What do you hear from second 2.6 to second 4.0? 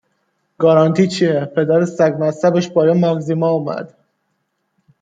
با یه ماگزیما اومد